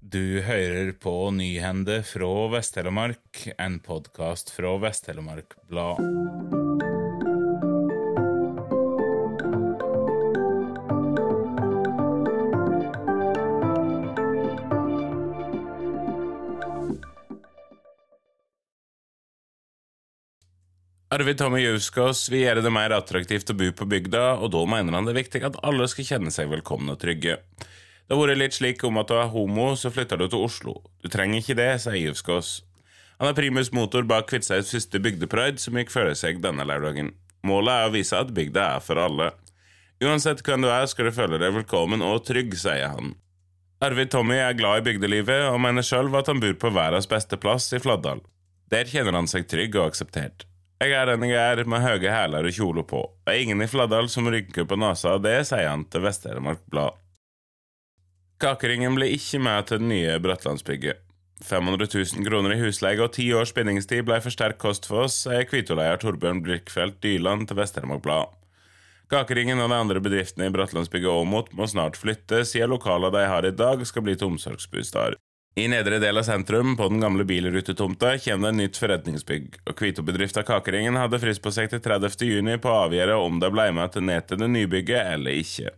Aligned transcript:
Du 0.00 0.40
hører 0.40 0.94
på 0.96 1.12
Nyhende 1.30 1.98
fra 2.08 2.28
Vest-Telemark, 2.48 3.42
en 3.60 3.74
podkast 3.84 4.48
fra 4.48 4.70
Vest-Telemark 4.80 5.52
Blad. 5.68 6.00
Arvid 21.12 21.36
Tommy 21.36 21.60
Juskås 21.60 22.30
vil 22.32 22.46
gjøre 22.46 22.64
det 22.64 22.72
mer 22.72 22.96
attraktivt 22.96 23.52
å 23.52 23.58
bo 23.60 23.68
på 23.76 23.84
bygda, 23.84 24.24
og 24.40 24.48
da 24.56 24.64
mener 24.64 24.96
han 24.96 25.04
det 25.04 25.12
er 25.12 25.20
viktig 25.20 25.44
at 25.44 25.60
alle 25.60 25.92
skal 25.92 26.08
kjenne 26.14 26.32
seg 26.32 26.48
velkomne 26.48 26.96
og 26.96 27.04
trygge. 27.04 27.36
Det 28.10 28.16
har 28.18 28.26
vært 28.26 28.40
litt 28.40 28.56
slik 28.56 28.80
om 28.82 28.96
at 28.98 29.06
du 29.06 29.14
er 29.14 29.28
homo, 29.30 29.68
så 29.78 29.86
flytter 29.94 30.18
du 30.18 30.24
til 30.26 30.40
Oslo. 30.42 30.72
Du 30.98 31.06
trenger 31.06 31.38
ikke 31.38 31.54
det, 31.54 31.68
sier 31.78 31.94
Juskås. 31.94 32.48
Han 33.20 33.30
er 33.30 33.36
primus 33.38 33.68
motor 33.70 34.02
bak 34.02 34.26
Kvitseis 34.26 34.72
første 34.74 34.98
bygdepride, 34.98 35.62
som 35.62 35.76
gikk 35.78 35.92
føre 35.94 36.16
seg 36.18 36.40
denne 36.42 36.64
lørdagen. 36.66 37.12
Målet 37.46 37.70
er 37.70 37.86
å 37.86 37.92
vise 37.94 38.18
at 38.18 38.32
bygda 38.34 38.64
er 38.64 38.82
for 38.82 38.98
alle. 38.98 39.28
Uansett 40.02 40.42
hvem 40.42 40.66
du 40.66 40.72
er, 40.72 40.88
skal 40.90 41.06
du 41.06 41.14
føle 41.14 41.38
deg 41.38 41.54
velkommen 41.54 42.02
og 42.02 42.24
trygg, 42.26 42.56
sier 42.58 42.90
han. 42.96 43.12
Arvid 43.78 44.10
Tommy 44.10 44.40
er 44.42 44.56
glad 44.58 44.80
i 44.80 44.86
bygdelivet, 44.88 45.44
og 45.52 45.60
mener 45.62 45.86
sjøl 45.86 46.10
at 46.18 46.32
han 46.32 46.42
bor 46.42 46.56
på 46.64 46.72
verdens 46.74 47.06
beste 47.06 47.38
plass, 47.38 47.68
i 47.70 47.78
Fladdal. 47.78 48.24
Der 48.74 48.90
kjenner 48.90 49.14
han 49.20 49.30
seg 49.30 49.46
trygg 49.46 49.78
og 49.78 49.92
akseptert. 49.92 50.48
Jeg 50.82 50.96
er 50.98 51.12
den 51.12 51.28
jeg 51.28 51.38
er, 51.38 51.62
med 51.62 51.86
høye 51.86 52.10
hæler 52.10 52.50
og 52.50 52.58
kjole 52.58 52.82
på. 52.90 53.04
Det 53.22 53.36
er 53.36 53.44
ingen 53.46 53.62
i 53.62 53.70
Fladdal 53.70 54.10
som 54.10 54.26
rynker 54.26 54.66
på 54.66 54.80
nesa 54.82 55.14
av 55.14 55.22
det, 55.22 55.36
sier 55.46 55.70
han 55.70 55.86
til 55.86 56.02
Vest-Telemark 56.08 56.66
Blad. 56.74 56.98
Kakeringen 58.40 58.94
ble 58.96 59.10
ikke 59.12 59.36
med 59.44 59.66
til 59.68 59.82
det 59.82 59.88
nye 59.90 60.12
Brattlandsbygget. 60.24 61.02
500 61.44 61.88
000 61.92 62.24
kroner 62.24 62.54
i 62.54 62.60
husleie 62.62 63.00
og 63.04 63.12
ti 63.12 63.26
års 63.36 63.52
bindingstid 63.52 64.06
ble 64.08 64.16
for 64.24 64.32
sterk 64.32 64.56
kost 64.60 64.86
for 64.88 65.04
oss, 65.04 65.18
sier 65.26 65.44
Kvitoleier 65.48 66.00
Torbjørn 66.00 66.40
Blikfeldt 66.44 67.02
Dyland 67.04 67.48
til 67.48 67.58
Vest-Telemark 67.58 68.00
Blad. 68.04 68.32
Kakeringen 69.12 69.60
og 69.60 69.68
de 69.68 69.76
andre 69.82 70.00
bedriftene 70.00 70.48
i 70.48 70.54
Brattlandsbygget 70.54 71.12
Åmot 71.12 71.50
må 71.58 71.68
snart 71.68 71.98
flytte, 72.00 72.40
siden 72.48 72.72
lokalene 72.72 73.12
de 73.12 73.26
har 73.28 73.44
i 73.44 73.52
dag, 73.52 73.84
skal 73.84 74.06
bli 74.06 74.16
til 74.16 74.30
omsorgsbostad. 74.32 75.18
I 75.60 75.66
nedre 75.68 76.00
del 76.00 76.22
av 76.22 76.24
sentrum, 76.24 76.72
på 76.80 76.88
den 76.88 77.04
gamle 77.04 77.28
bilrutetomta, 77.28 78.14
kommer 78.24 78.48
det 78.48 78.54
et 78.54 78.60
nytt 78.62 78.80
forretningsbygg, 78.80 79.60
og 79.66 79.76
Kvitobedrifta 79.76 80.46
Kakeringen 80.48 80.96
hadde 80.96 81.20
frist 81.20 81.44
på 81.44 81.52
seg 81.52 81.68
til 81.74 81.84
30. 81.84 82.16
juni 82.24 82.56
på 82.56 82.72
å 82.72 82.86
avgjøre 82.86 83.20
om 83.20 83.36
de 83.42 83.52
ble 83.52 83.68
med 83.76 83.92
til 83.92 84.08
ned 84.08 84.30
til 84.30 84.40
det 84.40 84.52
nybygget 84.56 85.12
eller 85.18 85.42
ikke. 85.44 85.76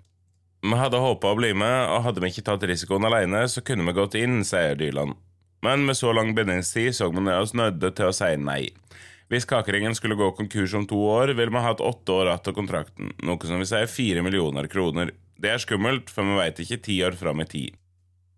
Vi 0.63 0.79
hadde 0.79 1.01
håpa 1.03 1.33
å 1.33 1.39
bli 1.39 1.51
med, 1.59 1.89
og 1.91 2.05
hadde 2.07 2.23
vi 2.23 2.31
ikke 2.31 2.45
tatt 2.47 2.63
risikoen 2.71 3.09
alene, 3.09 3.41
så 3.51 3.65
kunne 3.67 3.83
vi 3.89 3.97
gått 3.97 4.15
inn, 4.15 4.45
sier 4.47 4.77
Dyland. 4.79 5.17
Men 5.63 5.83
med 5.87 5.99
så 5.99 6.13
lang 6.15 6.31
bindingstid 6.35 6.95
så 6.95 7.09
vi 7.11 7.23
oss 7.35 7.55
nødde 7.55 7.91
til 7.99 8.11
å 8.11 8.15
si 8.15 8.31
nei. 8.39 8.71
Hvis 9.33 9.47
Kakeringen 9.49 9.95
skulle 9.99 10.19
gå 10.19 10.29
konkurs 10.39 10.75
om 10.79 10.87
to 10.87 10.99
år, 11.09 11.33
ville 11.35 11.51
vi 11.51 11.65
hatt 11.65 11.83
åtte 11.83 12.15
år 12.15 12.31
igjen 12.31 12.51
av 12.53 12.57
kontrakten, 12.59 13.15
noe 13.27 13.49
som 13.49 13.59
vil 13.59 13.71
si 13.71 13.83
fire 13.91 14.23
millioner 14.23 14.69
kroner. 14.71 15.11
Det 15.41 15.51
er 15.51 15.63
skummelt, 15.63 16.11
for 16.13 16.27
vi 16.29 16.39
veit 16.39 16.63
ikke 16.63 16.83
ti 16.85 16.99
år 17.03 17.19
fram 17.19 17.43
i 17.43 17.49
tid. 17.49 17.79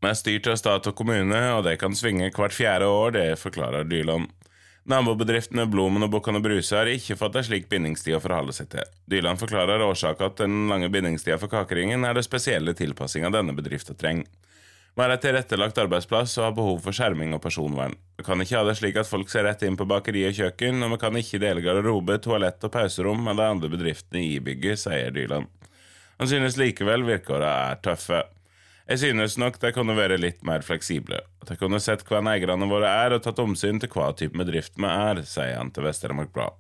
Vi 0.01 0.09
er 0.09 0.17
styrt 0.17 0.49
av 0.53 0.57
stat 0.61 0.89
og 0.89 0.97
kommune, 0.97 1.41
og 1.57 1.65
det 1.67 1.77
kan 1.81 1.97
svinge 1.97 2.31
hvert 2.33 2.57
fjerde 2.57 2.89
år, 2.89 3.17
det 3.17 3.27
forklarer 3.41 3.89
Dyland. 3.89 4.31
Nabobedriftene 4.85 5.65
Blomen 5.73 6.05
og 6.05 6.11
Bukkane 6.13 6.43
Bruse 6.45 6.77
har 6.77 6.91
ikke 6.93 7.17
fått 7.17 7.39
en 7.41 7.47
slik 7.47 7.71
bindingstid 7.71 8.19
å 8.19 8.21
forholde 8.21 8.53
seg 8.53 8.69
til. 8.75 8.91
Dyland 9.09 9.41
forklarer 9.41 9.81
årsaken 9.81 10.35
til 10.37 10.51
den 10.51 10.67
lange 10.69 10.91
bindingstida 10.93 11.39
for 11.41 11.49
kakeringen 11.53 12.05
er 12.05 12.19
det 12.19 12.27
spesielle 12.27 12.75
tilpassinga 12.77 13.31
denne 13.33 13.57
bedriften 13.57 13.97
trenger. 13.97 14.29
Har 14.95 15.11
et 15.11 15.25
tilrettelagt 15.25 15.81
arbeidsplass 15.81 16.37
og 16.39 16.45
har 16.45 16.53
behov 16.55 16.85
for 16.85 16.95
skjerming 16.95 17.33
og 17.35 17.41
personvern. 17.43 17.97
Vi 18.15 18.27
kan 18.29 18.45
ikke 18.45 18.61
ha 18.61 18.69
det 18.69 18.77
slik 18.79 19.01
at 19.01 19.09
folk 19.09 19.33
ser 19.33 19.49
rett 19.49 19.65
inn 19.67 19.81
på 19.81 19.89
bakeri 19.91 20.23
og 20.29 20.37
kjøkken, 20.37 20.85
og 20.85 20.93
vi 20.93 21.01
kan 21.03 21.17
ikke 21.19 21.41
dele 21.43 21.65
garderobe, 21.65 22.21
toalett 22.23 22.63
og 22.69 22.77
pauserom 22.77 23.25
med 23.25 23.41
de 23.41 23.49
andre 23.57 23.73
bedriftene 23.73 24.23
i 24.23 24.37
bygget, 24.45 24.85
sier 24.85 25.11
Dyland. 25.17 25.49
Han 26.21 26.31
synes 26.31 26.61
likevel 26.61 27.09
vilkårene 27.09 27.57
er 27.73 27.81
tøffe. 27.83 28.21
Jeg 28.85 29.01
synes 29.01 29.39
nok 29.41 29.57
de 29.63 29.71
kunne 29.73 29.95
være 29.97 30.19
litt 30.21 30.43
mer 30.45 30.61
fleksible, 30.61 31.23
at 31.41 31.49
de 31.49 31.57
kunne 31.57 31.81
sett 31.81 32.03
hvem 32.05 32.29
eierne 32.29 32.69
våre 32.69 32.91
er 32.91 33.15
og 33.17 33.23
tatt 33.25 33.41
omsyn 33.41 33.79
til 33.81 33.89
hva 33.95 34.11
type 34.13 34.37
bedrift 34.37 34.77
vi 34.77 34.91
er, 34.91 35.23
sier 35.25 35.57
han 35.57 35.71
til 35.73 35.87
Vest-Telemark 35.87 36.35
Blad. 36.35 36.59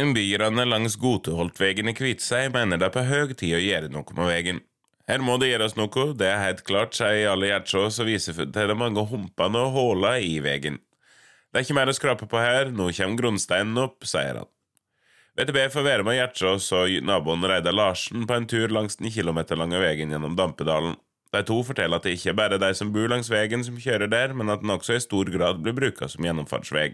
Innbyggerne 0.00 0.64
langs 0.64 0.96
Goteholtvegen 0.96 1.90
i 1.90 1.94
Kviteseid 1.98 2.54
mener 2.54 2.80
det 2.80 2.88
er 2.88 2.94
på 2.94 3.04
høy 3.04 3.34
tid 3.34 3.58
å 3.58 3.60
gjøre 3.60 3.90
noe 3.92 4.16
med 4.16 4.30
veien. 4.30 4.62
Her 5.10 5.20
må 5.26 5.36
det 5.42 5.50
gjøres 5.50 5.76
noe, 5.76 6.04
det 6.16 6.30
er 6.30 6.44
helt 6.46 6.62
klart, 6.64 6.96
sier 6.96 7.26
Jarle 7.26 7.50
Gjertsås 7.50 7.98
og 8.00 8.08
viser 8.08 8.38
til 8.40 8.72
de 8.72 8.78
mange 8.78 9.04
humpene 9.10 9.66
og 9.66 9.74
hullene 9.76 10.22
i 10.24 10.38
veien. 10.40 10.78
Det 11.50 11.60
er 11.60 11.66
ikke 11.66 11.76
mer 11.76 11.92
å 11.92 11.96
skrape 11.98 12.30
på 12.30 12.40
her, 12.40 12.70
nå 12.72 12.88
kommer 12.94 13.20
grunnsteinen 13.20 13.84
opp, 13.84 14.06
sier 14.08 14.40
han. 14.40 14.50
VTB 15.40 15.70
får 15.72 15.84
være 15.86 16.04
med 16.04 16.18
Gjertsås 16.18 16.66
og 16.76 16.90
naboen 17.08 17.46
Reidar 17.48 17.72
Larsen 17.72 18.26
på 18.28 18.34
en 18.36 18.44
tur 18.50 18.68
langs 18.68 18.98
den 19.00 19.08
kilometerlange 19.08 19.78
veien 19.80 20.10
gjennom 20.12 20.34
Dampedalen. 20.36 20.98
De 21.32 21.40
to 21.48 21.62
forteller 21.64 21.96
at 21.96 22.04
det 22.04 22.18
ikke 22.18 22.34
bare 22.36 22.58
er 22.58 22.60
de 22.60 22.68
som 22.76 22.90
bor 22.92 23.08
langs 23.08 23.30
veien 23.32 23.64
som 23.64 23.78
kjører 23.80 24.10
der, 24.12 24.34
men 24.36 24.52
at 24.52 24.60
den 24.60 24.74
også 24.74 24.98
i 24.98 25.00
stor 25.00 25.30
grad 25.32 25.62
blir 25.64 25.72
bruka 25.78 26.10
som 26.12 26.26
gjennomfartsvei. 26.28 26.90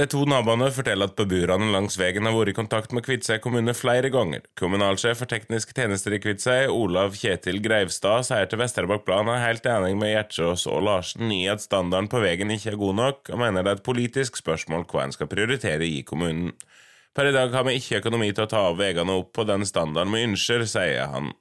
De 0.00 0.06
to 0.10 0.24
naboene 0.26 0.66
forteller 0.74 1.12
at 1.12 1.14
beboerne 1.20 1.68
langs 1.70 1.94
veien 2.00 2.26
har 2.26 2.34
vært 2.34 2.50
i 2.50 2.56
kontakt 2.58 2.96
med 2.96 3.06
Kviteseid 3.06 3.44
kommune 3.44 3.76
flere 3.78 4.10
ganger. 4.10 4.42
Kommunalsjef 4.58 5.22
for 5.22 5.30
tekniske 5.30 5.76
tjenester 5.76 6.16
i 6.16 6.20
Kviteseid, 6.24 6.74
Olav 6.74 7.14
Kjetil 7.20 7.62
Greivstad, 7.62 8.26
sier 8.26 8.50
til 8.50 8.64
Vesterbakk 8.64 9.06
Plan 9.06 9.30
er 9.30 9.44
helt 9.44 9.70
enig 9.70 9.94
med 10.00 10.16
Gjertsås 10.16 10.66
og 10.66 10.82
Larsen 10.88 11.30
i 11.36 11.44
at 11.52 11.62
standarden 11.62 12.10
på 12.10 12.26
veien 12.26 12.50
ikke 12.50 12.74
er 12.74 12.82
god 12.82 12.98
nok, 13.04 13.30
og 13.30 13.44
mener 13.46 13.62
det 13.62 13.76
er 13.76 13.78
et 13.78 13.88
politisk 13.92 14.42
spørsmål 14.42 14.90
hva 14.90 15.06
en 15.06 15.14
skal 15.14 15.30
prioritere 15.30 15.86
i 15.86 16.02
kommunen. 16.02 16.56
Per 17.16 17.26
i 17.26 17.34
dag 17.34 17.50
har 17.50 17.64
vi 17.66 17.76
ikke 17.80 17.98
økonomi 17.98 18.30
til 18.30 18.46
å 18.46 18.50
ta 18.50 18.64
veiene 18.78 19.16
opp 19.18 19.32
på 19.34 19.46
den 19.48 19.66
standarden 19.66 20.14
vi 20.14 20.26
ønsker, 20.28 20.62
sier 20.70 21.10
han. 21.10 21.32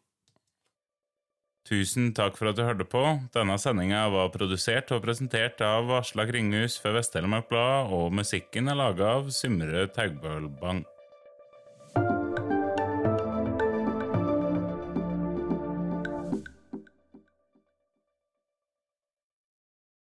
Tusen 1.69 2.13
takk 2.17 2.39
for 2.39 2.49
at 2.49 2.57
du 2.57 2.63
hørte 2.65 2.87
på. 2.89 3.03
Denne 3.35 3.59
sendinga 3.61 4.07
var 4.09 4.31
produsert 4.33 4.89
og 4.95 5.03
presentert 5.03 5.61
av 5.61 5.91
Aslak 5.99 6.31
Ringhus 6.33 6.79
for 6.81 6.97
Vest-Telemark 6.97 7.51
Blad, 7.51 7.93
og 7.93 8.15
musikken 8.17 8.71
er 8.71 8.79
laga 8.79 9.11
av 9.19 9.29
Symre 9.35 9.85
Taugbølbang. 9.93 10.81